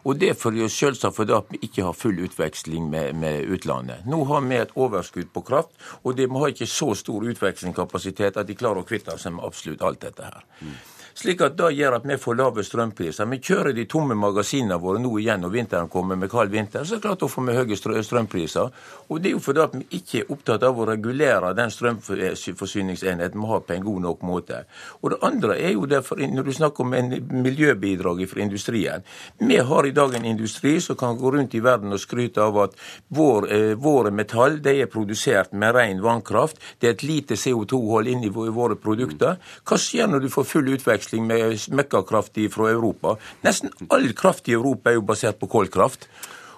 Og 0.05 0.19
det 0.21 0.35
følger 0.37 0.69
selvsagt 0.69 1.17
fordi 1.17 1.33
at 1.33 1.49
vi 1.49 1.63
ikke 1.65 1.87
har 1.87 1.97
full 1.97 2.19
utveksling 2.27 2.91
med, 2.93 3.15
med, 3.17 3.49
utlandet. 3.57 4.05
Nå 4.05 4.21
har 4.29 4.45
vi 4.45 4.59
et 4.61 4.75
overskudd 4.77 5.31
på 5.33 5.41
kraft, 5.49 5.73
og 6.03 6.19
de 6.19 6.29
har 6.29 6.53
ikke 6.53 6.69
så 6.69 6.91
stor 6.95 7.25
utvekslingskapasitet 7.25 8.37
at 8.37 8.51
de 8.51 8.59
klarer 8.59 8.83
å 8.83 8.89
kvitte 8.89 9.17
seg 9.17 9.39
med 9.39 9.49
absolutt 9.49 9.87
alt 9.87 10.05
dette 10.05 10.29
her. 10.29 10.45
Mm. 10.61 10.77
Slik 11.15 11.45
at 11.47 11.55
Det 11.55 11.69
gjør 11.77 11.95
at 12.01 12.07
vi 12.09 12.17
får 12.19 12.35
lave 12.35 12.63
strømpriser. 12.67 13.29
Vi 13.31 13.39
kjører 13.39 13.73
de 13.73 13.85
tomme 13.87 14.17
magasinene 14.19 14.81
våre 14.83 14.99
nå 14.99 15.13
igjen 15.21 15.45
når 15.45 15.53
vinteren 15.55 15.89
kommer 15.89 16.19
med 16.19 16.31
kald 16.31 16.51
vinter. 16.51 16.83
Så 16.83 16.97
er 16.97 16.99
det 16.99 17.05
klart 17.05 17.23
å 17.23 17.29
få 17.31 17.45
med 17.47 17.55
høye 17.55 17.77
strømpriser. 17.79 18.73
Og 19.09 19.21
Det 19.23 19.31
er 19.31 19.37
jo 19.37 19.43
fordi 19.45 19.63
at 19.63 19.77
vi 19.79 19.85
ikke 20.01 20.19
er 20.21 20.33
opptatt 20.35 20.65
av 20.67 20.75
å 20.75 20.87
regulere 20.89 21.53
den 21.55 21.71
strømforsyningsenheten 21.71 23.41
vi 23.41 23.47
har 23.47 23.63
på 23.63 23.77
en 23.77 23.85
god 23.85 24.01
nok 24.09 24.25
måte. 24.27 24.65
Og 25.03 25.11
Det 25.11 25.19
andre 25.23 25.59
er 25.61 25.77
jo 25.77 25.87
derfor, 25.87 26.19
når 26.19 26.43
du 26.43 26.53
snakker 26.53 26.83
om 26.83 26.95
en 26.95 27.15
miljøbidrag 27.31 28.27
fra 28.29 28.43
industrien. 28.43 29.07
Vi 29.39 29.57
har 29.57 29.87
i 29.87 29.95
dag 29.95 30.15
en 30.15 30.25
industri 30.25 30.81
som 30.81 30.97
kan 30.97 31.17
gå 31.17 31.31
rundt 31.31 31.55
i 31.55 31.63
verden 31.63 31.93
og 31.93 32.01
skryte 32.03 32.43
av 32.43 32.59
at 32.59 32.75
vår, 33.09 33.53
eh, 33.53 33.75
våre 33.75 34.11
metall 34.11 34.61
de 34.61 34.83
er 34.83 34.87
produsert 34.91 35.53
med 35.53 35.75
ren 35.75 36.03
vannkraft. 36.03 36.59
Det 36.81 36.89
er 36.89 36.93
et 36.93 37.03
lite 37.03 37.35
CO2-hold 37.35 38.09
inni 38.09 38.29
våre 38.29 38.75
produkter. 38.75 39.39
Hva 39.65 39.79
skjer 39.79 40.11
når 40.11 40.21
du 40.21 40.29
får 40.29 40.45
full 40.45 40.69
utveksling 40.75 41.04
med 41.13 41.59
møkkakraft 41.71 42.39
fra 42.55 42.71
Europa? 42.71 43.17
Nesten 43.45 43.71
all 43.91 44.13
kraft 44.17 44.49
i 44.49 44.57
Europa 44.57 44.91
er 44.91 44.99
jo 44.99 45.07
basert 45.07 45.39
på 45.39 45.47
kullkraft. 45.47 46.09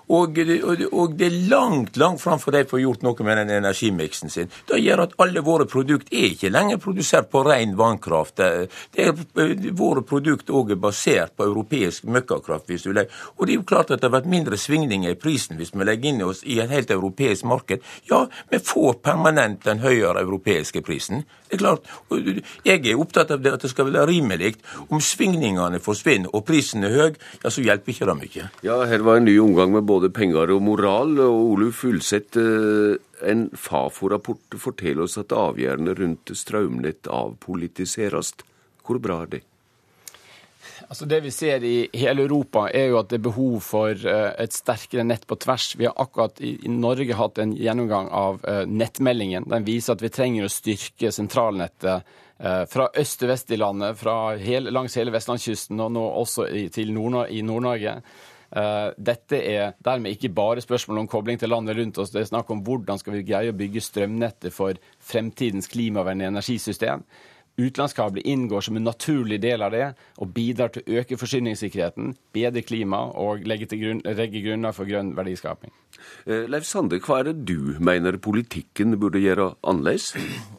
Og, 0.07 0.39
og, 0.93 1.15
det 1.19 1.27
er 1.27 1.39
langt 1.51 1.97
langt 1.97 2.23
framfor 2.23 2.55
de 2.55 2.63
får 2.69 2.83
gjort 2.83 3.03
noe 3.03 3.27
med 3.27 3.41
den 3.41 3.51
energimiksen 3.59 4.31
sin. 4.31 4.51
Det 4.69 4.79
gjør 4.79 5.03
at 5.07 5.17
alle 5.23 5.43
våre 5.47 5.67
produkter 5.71 6.15
er 6.15 6.29
ikke 6.31 6.53
lenger 6.53 6.79
produsert 6.83 7.31
på 7.33 7.43
ren 7.47 7.75
vannkraft. 7.79 8.39
Det 8.39 9.07
er, 9.07 9.15
våre 9.77 10.05
produkter 10.07 10.55
òg 10.55 10.75
er 10.77 10.81
basert 10.81 11.35
på 11.37 11.49
europeisk 11.49 12.05
møkkakraft. 12.05 12.69
hvis 12.69 12.87
du 12.87 12.93
legger. 12.93 13.11
Og 13.37 13.47
det 13.47 13.55
er 13.55 13.61
jo 13.61 13.67
klart 13.67 13.91
at 13.91 14.01
det 14.01 14.11
har 14.11 14.19
vært 14.21 14.31
mindre 14.31 14.57
svingninger 14.57 15.11
i 15.11 15.19
prisen 15.19 15.57
hvis 15.57 15.75
vi 15.75 15.85
legger 15.85 16.11
inn 16.11 16.23
oss 16.23 16.43
i 16.45 16.61
et 16.61 16.71
helt 16.71 16.91
europeisk 16.91 17.45
marked. 17.45 17.83
Ja, 18.11 18.27
vi 18.51 18.59
får 18.59 19.01
permanent 19.03 19.65
den 19.65 19.83
høyere 19.83 20.23
europeiske 20.23 20.83
prisen. 20.83 21.25
Det 21.49 21.59
er 21.59 21.63
klart, 21.63 21.83
Jeg 22.65 22.87
er 22.87 22.99
opptatt 22.99 23.31
av 23.31 23.43
det 23.43 23.53
at 23.53 23.63
det 23.63 23.71
skal 23.71 23.91
være 23.91 24.07
rimelig. 24.07 24.57
Om 24.91 25.01
svingningene 25.01 25.79
forsvinner 25.83 26.31
og 26.35 26.45
prisen 26.47 26.85
er 26.85 26.95
høy, 26.95 27.15
ja, 27.43 27.51
så 27.51 27.63
hjelper 27.63 27.93
ikke 27.93 28.07
det 28.07 28.17
mye. 28.21 28.49
Ja, 28.67 28.85
her 28.85 29.05
var 29.07 29.17
en 29.17 29.25
ny 29.25 29.39
omgang 29.41 29.73
med 29.73 29.87
både 29.87 29.96
penger 30.15 30.53
og 30.55 30.63
moral. 30.63 31.19
og 31.21 31.41
Oluf 31.53 31.85
Ulseth, 31.85 32.39
en 33.23 33.49
Fafo-rapport 33.57 34.59
forteller 34.61 35.07
oss 35.07 35.19
at 35.19 35.33
avgjørende 35.33 35.97
rundt 35.99 36.33
strømnett 36.37 37.09
avpolitiseres. 37.09 38.35
Hvor 38.87 39.01
bra 39.03 39.23
er 39.25 39.37
det? 39.37 39.45
Altså 40.89 41.07
Det 41.07 41.21
vi 41.25 41.31
ser 41.35 41.65
i 41.65 41.89
hele 41.95 42.27
Europa, 42.27 42.69
er 42.71 42.91
jo 42.93 43.01
at 43.01 43.09
det 43.11 43.19
er 43.19 43.25
behov 43.27 43.57
for 43.65 43.91
uh, 44.07 44.35
et 44.39 44.55
sterkere 44.55 45.07
nett 45.07 45.27
på 45.27 45.39
tvers. 45.43 45.73
Vi 45.79 45.89
har 45.89 45.97
akkurat 45.99 46.39
i, 46.41 46.59
Norge 46.71 47.17
hatt 47.19 47.41
en 47.43 47.57
gjennomgang 47.57 48.11
av 48.15 48.39
uh, 48.45 48.63
nettmeldingen. 48.69 49.49
Den 49.51 49.67
viser 49.67 49.97
at 49.97 50.05
vi 50.05 50.13
trenger 50.15 50.47
å 50.47 50.53
styrke 50.53 51.13
sentralnettet 51.15 52.15
fra 52.69 52.91
øst 53.01 53.17
til 53.17 53.31
vest 53.31 53.49
i 53.49 53.57
landet, 53.57 54.03
hele, 54.43 54.69
langs 54.69 54.93
hele 54.99 55.09
vestlandskysten 55.15 55.79
og 55.81 55.95
nå 55.95 56.03
også 56.21 56.45
i, 56.53 56.67
til 56.69 56.91
Nord 56.93 57.31
i 57.33 57.39
Nord-Norge. 57.41 57.95
Dette 58.51 59.39
er 59.43 59.73
dermed 59.85 60.15
ikke 60.15 60.31
bare 60.35 60.63
spørsmål 60.63 61.03
om 61.03 61.09
kobling 61.11 61.41
til 61.41 61.51
landet 61.51 61.77
rundt 61.79 61.99
oss. 61.99 62.13
Det 62.15 62.23
er 62.23 62.29
snakk 62.31 62.51
om 62.55 62.63
hvordan 62.67 63.01
skal 63.01 63.17
vi 63.17 63.25
greie 63.27 63.51
å 63.53 63.57
bygge 63.57 63.83
strømnettet 63.83 64.55
for 64.55 64.79
fremtidens 65.03 65.71
klimavennlige 65.73 66.31
energisystem. 66.35 67.03
Utenlandskabler 67.57 68.27
inngår 68.27 68.61
som 68.61 68.77
en 68.77 68.85
naturlig 68.85 69.41
del 69.41 69.63
av 69.65 69.73
det 69.73 69.87
og 70.21 70.33
bidrar 70.37 70.75
til 70.75 70.85
å 70.85 71.01
øke 71.01 71.17
forsyningssikkerheten, 71.17 72.13
bedre 72.37 72.61
klima 72.61 72.99
og 73.17 73.47
legge, 73.49 73.71
grunn, 73.81 74.03
legge 74.05 74.43
grunner 74.45 74.77
for 74.77 74.89
grønn 74.89 75.15
verdiskaping. 75.17 75.73
Leif 76.27 76.67
Sande, 76.69 76.99
hva 77.01 77.23
er 77.23 77.31
det 77.31 77.47
du 77.49 77.79
mener 77.81 78.19
politikken 78.21 78.99
burde 79.01 79.23
gjøre 79.23 79.55
annerledes? 79.65 80.13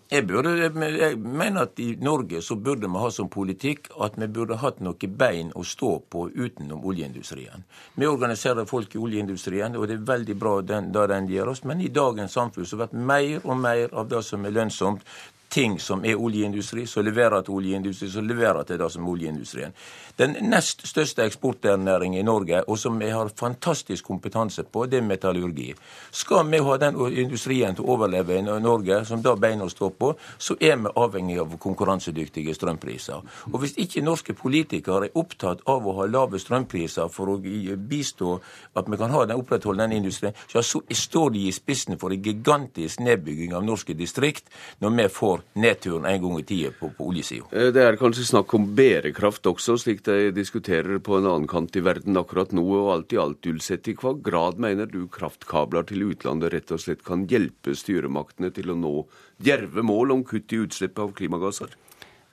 Jeg, 0.09 0.25
burde, 0.25 0.55
jeg 0.57 1.19
mener 1.19 1.67
at 1.67 1.79
i 1.83 1.91
Norge 2.01 2.41
så 2.41 2.55
burde 2.55 2.89
vi 2.89 3.03
ha 3.03 3.13
som 3.13 3.29
politikk 3.29 3.91
at 4.01 4.17
vi 4.17 4.31
burde 4.33 4.57
hatt 4.63 4.81
noe 4.81 5.11
bein 5.21 5.53
å 5.53 5.65
stå 5.67 5.91
på 6.09 6.27
utenom 6.33 6.81
oljeindustrien. 6.87 7.65
Vi 7.93 8.09
organiserer 8.09 8.65
folk 8.65 8.95
i 8.95 9.03
oljeindustrien, 9.03 9.77
og 9.77 9.85
det 9.85 9.99
er 9.99 10.09
veldig 10.09 10.39
bra 10.39 10.57
den, 10.65 10.89
det 10.95 11.07
den 11.13 11.29
gjør 11.29 11.53
oss. 11.53 11.65
Men 11.67 11.83
i 11.83 11.93
dagens 11.93 12.33
samfunn 12.39 12.65
så 12.65 12.81
blir 12.81 12.97
mer 12.97 13.43
og 13.43 13.59
mer 13.61 13.93
av 13.93 14.09
det 14.09 14.23
som 14.25 14.47
er 14.47 14.55
lønnsomt, 14.57 15.03
ting 15.49 15.79
som 15.79 16.05
er 16.05 16.19
oljeindustri, 16.19 16.85
som 16.87 17.05
leverer 17.05 17.41
til 17.41 17.55
oljeindustri, 17.57 18.09
som 18.11 18.27
leverer 18.27 18.63
til 18.67 18.79
det 18.79 18.89
som 18.91 19.05
er 19.05 19.11
oljeindustrien. 19.11 19.73
Den 20.17 20.35
nest 20.49 20.81
største 20.87 21.23
eksportnæringen 21.23 22.19
i 22.19 22.25
Norge, 22.25 22.63
og 22.67 22.79
som 22.79 22.99
vi 22.99 23.09
har 23.13 23.29
fantastisk 23.39 24.05
kompetanse 24.05 24.63
på, 24.63 24.85
det 24.85 24.97
er 24.97 25.05
metallurgi. 25.05 25.73
Skal 26.11 26.49
vi 26.51 26.57
ha 26.57 26.77
den 26.81 26.97
industrien 27.11 27.75
til 27.75 27.85
å 27.85 27.95
overleve 27.95 28.39
i 28.39 28.41
Norge, 28.41 29.03
som 29.05 29.21
da 29.21 29.35
beina 29.35 29.69
står 29.69 29.93
på, 29.99 30.13
så 30.37 30.57
er 30.59 30.75
vi 30.81 30.93
avhengig 30.95 31.39
av 31.39 31.57
konkurransedyktige 31.59 32.55
strømpriser. 32.57 33.21
Og 33.53 33.59
Hvis 33.61 33.77
ikke 33.77 34.01
norske 34.01 34.33
politikere 34.33 35.05
er 35.07 35.17
opptatt 35.17 35.61
av 35.67 35.85
å 35.87 35.95
ha 35.99 36.05
lave 36.09 36.39
strømpriser 36.39 37.09
for 37.13 37.29
å 37.29 37.37
bistå 37.77 38.39
at 38.75 38.89
vi 38.89 38.97
kan 38.97 39.11
ha 39.11 39.25
den, 39.25 39.37
opprettholde 39.37 39.83
den 39.83 39.97
industrien, 40.01 40.33
så 40.47 40.61
står 40.63 41.29
de 41.29 41.47
i 41.47 41.51
spissen 41.51 41.97
for 41.99 42.13
en 42.13 42.23
gigantisk 42.23 42.99
nedbygging 42.99 43.53
av 43.53 43.65
norske 43.65 43.93
distrikt 43.93 44.49
når 44.81 44.95
vi 44.97 45.07
får 45.13 45.36
nedturen 45.59 46.07
en 46.09 46.21
gang 46.23 46.39
i 46.39 46.45
tida 46.47 46.71
på, 46.79 46.89
på 46.97 47.07
oljesida. 47.11 47.47
Eh, 47.51 47.69
det 47.75 47.83
er 47.83 47.99
kanskje 47.99 48.27
snakk 48.29 48.53
om 48.57 48.69
bærekraft 48.77 49.47
også, 49.49 49.77
slik 49.81 50.03
de 50.07 50.31
diskuterer 50.35 51.01
på 51.03 51.19
en 51.19 51.29
annen 51.29 51.49
kant 51.49 51.75
i 51.77 51.83
verden 51.85 52.19
akkurat 52.19 52.53
nå. 52.55 52.65
Og 52.67 52.91
alt 52.93 53.15
i 53.15 53.21
alt, 53.21 53.47
Ulseth, 53.47 53.89
i 53.91 53.97
hva 53.97 54.13
grad 54.23 54.61
mener 54.61 54.89
du 54.91 55.05
kraftkabler 55.11 55.87
til 55.87 56.07
utlandet 56.09 56.53
rett 56.53 56.75
og 56.75 56.83
slett 56.83 57.03
kan 57.07 57.25
hjelpe 57.29 57.75
styremaktene 57.77 58.51
til 58.55 58.73
å 58.73 58.79
nå 58.79 58.95
djerve 59.43 59.85
mål 59.85 60.17
om 60.17 60.23
kutt 60.27 60.53
i 60.53 60.63
utslipp 60.65 60.99
av 61.01 61.13
klimagasser? 61.17 61.75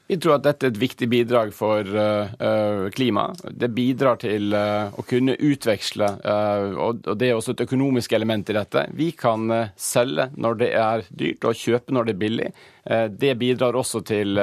Vi 0.06 0.18
tror 0.20 0.36
at 0.36 0.44
dette 0.44 0.66
er 0.66 0.72
et 0.74 0.80
viktig 0.82 1.06
bidrag 1.08 1.52
for 1.56 1.88
uh, 1.88 2.88
klimaet. 2.92 3.40
Det 3.56 3.70
bidrar 3.72 4.18
til 4.20 4.52
uh, 4.52 4.92
å 4.92 5.04
kunne 5.08 5.32
utveksle, 5.32 6.10
uh, 6.20 6.76
og 6.90 7.08
det 7.16 7.30
er 7.30 7.38
også 7.38 7.54
et 7.54 7.62
økonomisk 7.64 8.12
element 8.12 8.52
i 8.52 8.56
dette. 8.58 8.82
Vi 8.92 9.08
kan 9.16 9.48
selge 9.80 10.28
når 10.36 10.60
det 10.60 10.70
er 10.76 11.06
dyrt, 11.08 11.48
og 11.48 11.56
kjøpe 11.56 11.96
når 11.96 12.10
det 12.10 12.14
er 12.14 12.20
billig. 12.20 12.50
Det 12.84 13.30
bidrar 13.40 13.78
også 13.80 14.02
til 14.04 14.36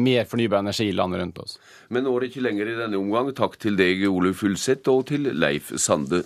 mer 0.00 0.24
fornybar 0.24 0.62
energi 0.64 0.86
i 0.88 0.94
landet 0.96 1.20
rundt 1.20 1.42
oss. 1.42 1.58
Men 1.92 2.06
når 2.08 2.30
ikke 2.30 2.46
lenger 2.46 2.70
i 2.72 2.78
denne 2.78 2.96
omgang. 2.96 3.28
Takk 3.36 3.58
til 3.60 3.76
deg, 3.76 4.06
Ole 4.08 4.32
Fulseth, 4.32 4.88
og 4.88 5.10
til 5.12 5.28
Leif 5.36 5.74
Sande. 5.76 6.22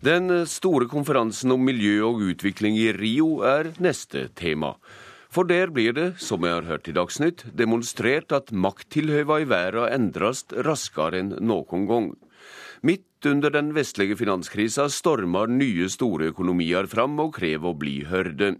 Den 0.00 0.32
store 0.48 0.86
konferansen 0.88 1.52
om 1.52 1.60
miljø 1.60 1.98
og 2.06 2.22
utvikling 2.24 2.78
i 2.80 2.86
Rio 2.96 3.42
er 3.44 3.74
neste 3.84 4.30
tema. 4.32 4.70
For 5.28 5.44
der 5.44 5.68
blir 5.68 5.92
det, 5.92 6.06
som 6.16 6.40
jeg 6.46 6.56
har 6.56 6.68
hørt 6.70 6.88
i 6.88 6.94
Dagsnytt, 6.96 7.44
demonstrert 7.52 8.32
at 8.32 8.48
makttilhøva 8.48 9.42
i 9.42 9.48
verden 9.50 9.92
endres 9.92 10.46
raskere 10.64 11.20
enn 11.20 11.34
noen 11.44 11.84
gang. 11.90 12.08
Midt 12.82 13.26
under 13.26 13.50
den 13.52 13.74
vestlige 13.76 14.16
finanskrisa 14.16 14.86
stormer 14.88 15.50
nye 15.52 15.84
store 15.92 16.30
økonomier 16.30 16.86
fram 16.88 17.18
og 17.20 17.34
krever 17.36 17.68
å 17.68 17.76
bli 17.76 17.98
hørte. 18.08 18.54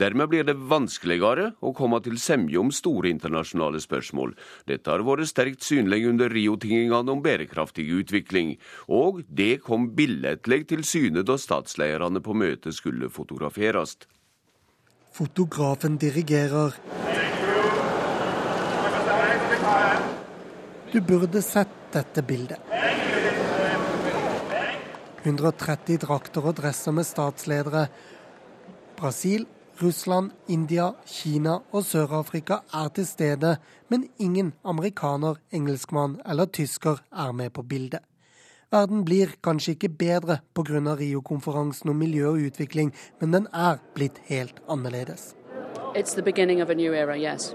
Dermed 0.00 0.30
blir 0.32 0.46
det 0.48 0.54
vanskeligere 0.70 1.50
å 1.60 1.74
komme 1.76 2.00
til 2.00 2.16
semje 2.16 2.56
om 2.56 2.70
store 2.72 3.10
internasjonale 3.12 3.82
spørsmål. 3.84 4.32
Dette 4.70 4.88
har 4.88 5.04
vært 5.04 5.28
sterkt 5.28 5.66
synlig 5.66 6.06
under 6.08 6.32
Rio-tingingene 6.32 7.12
om 7.12 7.20
bærekraftig 7.20 7.84
utvikling, 7.98 8.54
og 8.88 9.20
det 9.28 9.58
kom 9.66 9.90
billedlig 9.98 10.62
til 10.72 10.86
syne 10.88 11.26
da 11.28 11.36
statslederne 11.36 12.24
på 12.24 12.32
møtet 12.32 12.78
skulle 12.78 13.12
fotograferes. 13.12 13.98
Fotografen 15.12 16.00
dirigerer. 16.00 16.72
Du 20.88 21.02
burde 21.04 21.44
sett 21.44 21.76
dette 21.92 22.24
bildet. 22.24 22.64
130 25.28 26.00
drakter 26.06 26.46
og 26.48 26.56
dresser 26.58 26.94
med 26.96 27.06
statsledere. 27.06 27.86
Brasil, 28.96 29.46
Russland, 29.82 30.32
India, 30.48 30.90
Kina 31.06 31.58
og 31.70 31.84
Sør-Afrika 31.84 32.62
er 32.74 32.88
til 32.94 33.06
stede, 33.06 33.56
men 33.88 34.08
ingen 34.18 34.52
amerikaner, 34.64 35.38
engelskmann 35.52 36.18
eller 36.26 36.46
tysker 36.46 37.02
er 37.12 37.32
med 37.32 37.52
på 37.52 37.62
bildet. 37.62 38.00
Verden 38.72 39.04
blir 39.04 39.36
kanskje 39.44 39.76
ikke 39.76 39.88
bedre 39.88 40.40
pga. 40.54 40.94
Rio-konferansen 40.98 41.90
om 41.90 41.96
miljø 41.96 42.26
og 42.28 42.42
utvikling, 42.50 42.92
men 43.20 43.32
den 43.32 43.46
er 43.54 43.78
blitt 43.94 44.20
helt 44.28 44.60
annerledes. 44.68 45.34
It's 45.94 46.14
the 46.14 46.22
beginning 46.22 46.62
of 46.62 46.68
a 46.70 46.74
new 46.74 46.92
era, 46.92 47.16
yes. 47.16 47.54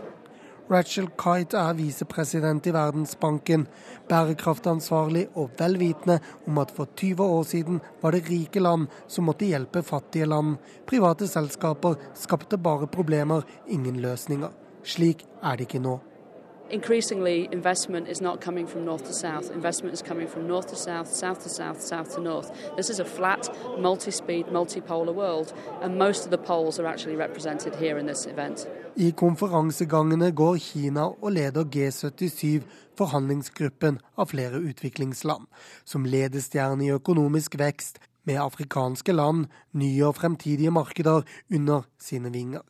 Rachel 0.71 1.09
Kite 1.19 1.57
er 1.59 1.73
visepresident 1.75 2.67
i 2.67 2.73
Verdensbanken, 2.73 3.67
bærekraftansvarlig 4.09 5.27
og 5.35 5.51
velvitende 5.59 6.19
om 6.47 6.57
at 6.57 6.71
for 6.71 6.87
20 6.95 7.23
år 7.23 7.43
siden 7.43 7.81
var 8.01 8.15
det 8.15 8.23
rike 8.29 8.63
land 8.63 8.87
som 9.07 9.27
måtte 9.27 9.45
hjelpe 9.45 9.83
fattige 9.83 10.25
land. 10.25 10.55
Private 10.87 11.27
selskaper 11.27 11.99
skapte 12.15 12.57
bare 12.57 12.87
problemer, 12.87 13.41
ingen 13.67 13.99
løsninger. 13.99 14.49
Slik 14.83 15.27
er 15.43 15.55
det 15.55 15.67
ikke 15.67 15.83
nå. 15.83 15.99
increasingly 16.73 17.47
investment 17.51 18.07
is 18.07 18.19
not 18.19 18.41
coming 18.41 18.65
from 18.65 18.83
north 18.83 19.03
to 19.03 19.13
south. 19.13 19.51
Investment 19.51 19.93
is 19.93 20.01
coming 20.01 20.27
from 20.27 20.47
north 20.47 20.67
to 20.67 20.75
south, 20.75 21.07
south 21.07 21.43
to 21.43 21.49
south, 21.49 21.79
south 21.81 22.15
to 22.15 22.21
north. 22.21 22.51
This 22.75 22.89
is 22.89 22.99
a 22.99 23.05
flat, 23.05 23.47
multi-speed, 23.79 24.47
multipolar 24.47 25.13
world, 25.13 25.53
and 25.81 25.97
most 25.97 26.25
of 26.25 26.31
the 26.31 26.37
poles 26.37 26.79
are 26.79 26.87
actually 26.87 27.15
represented 27.15 27.75
here 27.75 27.99
in 27.99 28.07
this 28.07 28.25
event. 28.25 28.67
I 28.95 29.09
konferansegangene 29.17 30.29
går 30.37 30.59
Kina 30.61 31.07
og 31.09 31.31
leder 31.33 31.65
G77, 31.65 32.61
forhandlingsgruppen 32.97 33.97
av 34.21 34.29
flere 34.29 34.59
utviklingsland, 34.61 35.47
som 35.83 36.05
ledestjerne 36.05 36.85
i 36.85 36.91
økonomisk 36.93 37.57
vekst, 37.57 37.97
med 38.23 38.37
afrikanske 38.39 39.11
land, 39.11 39.47
nye 39.75 40.05
og 40.07 40.15
fremtidige 40.19 40.71
markeder 40.71 41.25
under 41.51 41.89
sine 41.99 42.31
vinger. 42.31 42.61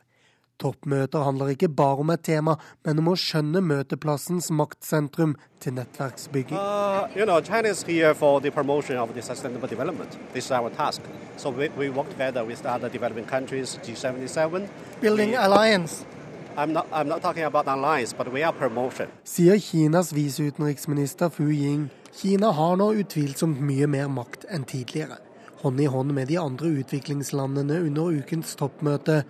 Toppmøter 0.61 1.23
handler 1.25 1.47
ikke 1.51 1.67
bare 1.69 2.03
om 2.05 2.09
et 2.13 2.23
tema, 2.23 2.55
men 2.85 2.99
om 3.01 3.09
å 3.11 3.15
skjønne 3.19 3.61
møteplassens 3.65 4.51
maktsentrum 4.53 5.33
til 5.59 5.75
nettverksbygging. 5.75 6.55
Uh, 6.55 7.09
you 7.15 7.25
know, 7.25 7.41
so 11.37 11.49
we, 11.49 11.69
we 11.77 11.89
Building 15.01 15.35
alliance. 15.35 16.05
I'm 16.55 16.71
not, 16.71 16.85
I'm 16.91 17.07
not 17.07 17.23
alliance, 17.67 18.13
Sier 19.23 19.59
Kinas 19.59 20.13
viseutenriksminister 20.13 21.29
Fu 21.29 21.51
Ying. 21.51 21.89
Kina 22.13 22.51
har 22.51 22.75
nå 22.77 22.93
utvilsomt 22.93 23.57
mye 23.61 23.87
mer 23.87 24.07
makt 24.07 24.45
enn 24.53 24.63
tidligere. 24.69 25.17
Hånd 25.63 25.81
i 25.81 25.87
hånd 25.89 26.13
med 26.13 26.27
de 26.27 26.37
andre 26.37 26.69
utviklingslandene 26.83 27.79
under 27.87 28.19
ukens 28.19 28.53
toppmøte 28.59 29.23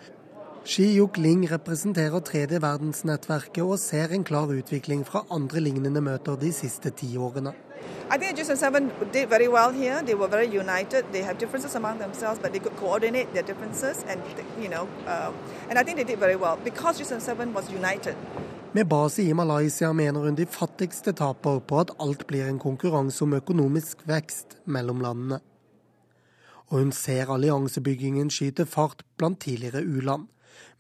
Shi 0.66 0.84
Yuk 0.96 1.18
Ling 1.18 1.44
representerer 1.52 2.22
tredje 2.24 2.62
verdensnettverket 2.64 3.66
og 3.66 3.80
ser 3.82 4.14
en 4.16 4.24
klar 4.24 4.48
utvikling 4.48 5.02
fra 5.04 5.26
andre 5.36 5.60
lignende 5.60 6.00
møter 6.00 6.38
de 6.40 6.54
siste 6.56 6.88
ti 6.96 7.10
årene. 7.20 7.52
I 8.08 8.18
think 8.18 8.40
G7 8.40 9.12
did 9.12 9.28
very 9.28 9.50
well 9.50 9.74
here. 9.74 10.00
They 10.06 10.16
were 10.16 10.30
very 10.30 10.48
united. 10.48 11.04
They 11.12 11.22
have 11.22 11.38
differences 11.38 11.76
among 11.76 12.00
themselves, 12.00 12.40
but 12.40 12.54
they 12.54 12.60
could 12.60 12.78
coordinate 12.78 13.34
their 13.34 13.44
differences, 13.44 14.06
and 14.08 14.22
you 14.58 14.70
know, 14.70 14.88
uh, 15.06 15.34
and 15.70 15.78
I 15.78 15.84
think 15.84 15.98
they 15.98 16.06
did 16.06 16.20
very 16.20 16.38
well 16.38 16.58
because 16.64 17.02
G7 17.02 17.54
was 17.54 17.70
united. 17.70 18.16
Med 18.72 18.88
base 18.88 19.24
i 19.24 19.34
Malaysia 19.34 19.92
mener 19.94 20.20
hun 20.20 20.36
de 20.36 20.46
fattigste 20.46 21.12
taper 21.12 21.60
på 21.60 21.80
at 21.80 21.92
alt 22.00 22.28
blir 22.28 22.48
en 22.48 22.60
konkurranse 22.60 23.24
om 23.24 23.34
økonomisk 23.34 24.08
vekst 24.08 24.58
mellom 24.66 25.02
landene. 25.02 25.40
Og 26.68 26.80
hun 26.80 26.92
ser 26.92 27.30
alliansebyggingen 27.30 28.30
skyte 28.30 28.66
fart 28.66 29.04
blant 29.18 29.40
tidligere 29.40 29.84
u-land 29.84 30.30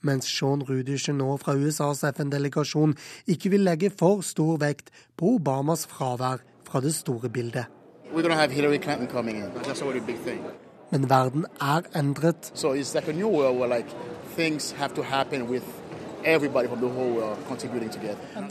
mens 0.01 0.27
Sean 0.29 0.63
Rudichen 0.67 1.17
nå 1.21 1.37
fra 1.41 1.55
USAs 1.55 2.03
FN-delegasjon 2.13 2.95
ikke 3.27 3.49
vil 3.53 3.63
legge 3.67 3.89
for 3.89 4.21
stor 4.25 4.57
vekt 4.61 4.91
på 5.17 5.35
Obamas 5.37 5.85
fravær 5.89 6.43
fra 6.67 6.81
det 6.81 6.93
store 6.95 7.29
bildet. 7.29 7.65
Men 10.91 11.09
verden 11.09 11.45
er 11.61 11.81
endret. 11.97 12.51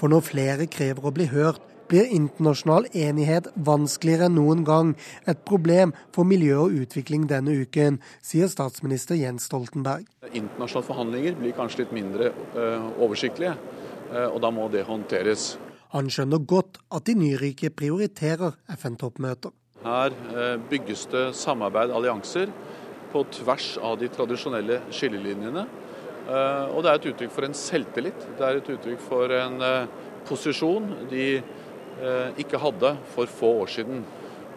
For 0.00 0.08
når 0.08 0.20
flere 0.20 0.66
krever 0.66 1.06
å 1.06 1.14
bli 1.14 1.26
hørt, 1.30 1.71
blir 1.92 2.08
internasjonal 2.08 2.86
enighet 2.96 3.50
vanskeligere 3.68 4.30
enn 4.30 4.38
noen 4.38 4.64
gang. 4.64 4.94
Et 5.28 5.38
problem 5.48 5.92
for 6.14 6.28
miljø 6.28 6.62
og 6.64 6.76
utvikling 6.84 7.26
denne 7.30 7.54
uken, 7.64 8.00
sier 8.24 8.48
statsminister 8.48 9.18
Jens 9.20 9.48
Stoltenberg. 9.50 10.06
Internasjonale 10.32 10.88
forhandlinger 10.88 11.36
blir 11.40 11.56
kanskje 11.56 11.82
litt 11.82 11.94
mindre 11.96 12.32
uh, 12.56 12.88
oversiktlige, 13.02 13.54
uh, 14.12 14.28
og 14.30 14.40
da 14.44 14.52
må 14.54 14.70
det 14.72 14.86
håndteres. 14.88 15.56
Han 15.92 16.08
skjønner 16.08 16.40
godt 16.48 16.80
at 16.94 17.04
de 17.04 17.18
nyrike 17.18 17.68
prioriterer 17.76 18.56
FN-toppmøter. 18.78 19.52
Her 19.84 20.14
uh, 20.32 20.56
bygges 20.70 21.04
det 21.12 21.26
samarbeid, 21.36 21.92
allianser, 21.92 22.52
på 23.12 23.26
tvers 23.28 23.74
av 23.84 23.98
de 24.00 24.08
tradisjonelle 24.08 24.78
skillelinjene. 24.88 25.66
Og 26.72 26.78
det 26.80 26.88
er 26.88 26.96
et 26.96 27.06
uttrykk 27.10 27.32
for 27.34 27.44
en 27.44 27.56
selvtillit. 27.58 28.22
Det 28.38 28.46
er 28.46 28.56
et 28.56 28.68
uttrykk 28.72 29.02
for 29.04 29.34
en 29.36 29.58
posisjon. 30.24 30.86
De 31.10 31.26
Eh, 31.36 31.61
ikke 32.40 32.58
hadde 32.58 32.94
for 33.12 33.30
få 33.30 33.50
år 33.62 33.70
siden. 33.70 34.02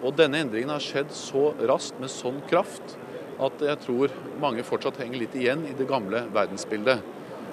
Og 0.05 0.15
denne 0.17 0.39
endringen 0.43 0.73
har 0.73 0.83
skjedd 0.83 1.11
så 1.15 1.49
raskt, 1.69 1.99
med 2.01 2.11
sånn 2.13 2.39
kraft, 2.49 2.95
at 3.41 3.61
jeg 3.63 3.81
tror 3.83 4.13
mange 4.41 4.63
fortsatt 4.65 4.99
henger 5.01 5.23
litt 5.23 5.35
igjen 5.37 5.65
i 5.67 5.75
det 5.77 5.87
gamle 5.89 6.23
verdensbildet. 6.35 7.03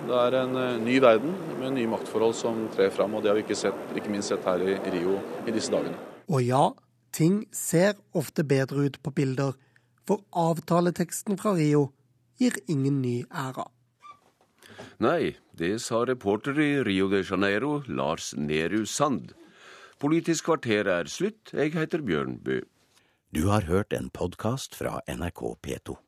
Det 0.02 0.18
er 0.18 0.36
en 0.40 0.56
eh, 0.58 0.78
ny 0.82 0.96
verden 1.02 1.34
med 1.60 1.76
nye 1.76 1.90
maktforhold 1.90 2.34
som 2.34 2.64
trer 2.74 2.90
fram, 2.94 3.14
og 3.14 3.22
det 3.22 3.30
har 3.30 3.38
vi 3.38 3.44
ikke, 3.44 3.58
sett, 3.58 3.84
ikke 3.94 4.10
minst 4.10 4.32
sett 4.32 4.46
her 4.46 4.62
i 4.66 4.78
Rio 4.94 5.18
i 5.46 5.54
disse 5.54 5.70
dagene. 5.70 5.98
Og 6.26 6.42
ja, 6.42 6.64
ting 7.14 7.44
ser 7.54 7.94
ofte 8.18 8.42
bedre 8.46 8.88
ut 8.88 8.98
på 9.02 9.12
bilder, 9.14 9.54
for 10.02 10.24
avtaleteksten 10.34 11.38
fra 11.38 11.54
Rio 11.54 11.92
gir 12.42 12.58
ingen 12.66 12.98
ny 13.04 13.20
æra. 13.30 13.68
Nei, 15.02 15.36
det 15.54 15.76
sa 15.84 16.02
reporter 16.06 16.58
i 16.58 16.72
Rio 16.82 17.06
de 17.10 17.22
Janeiro, 17.22 17.80
Lars 17.86 18.32
Nehru 18.38 18.82
Sand. 18.86 19.30
Politisk 20.02 20.48
kvarter 20.48 20.88
er 20.90 21.06
slutt. 21.06 21.52
Jeg 21.54 21.76
heter 21.76 22.02
Bjørn 22.02 22.40
Bø. 22.42 22.56
Du 23.30 23.44
har 23.52 23.68
hørt 23.70 23.94
en 23.94 24.10
podkast 24.10 24.74
fra 24.74 24.98
NRK 25.06 25.42
P2. 25.62 26.02